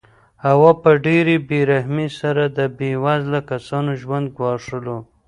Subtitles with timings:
[0.47, 4.97] هوا په ډېرې بې رحمۍ سره د بې وزله کسانو ژوند ګواښلو.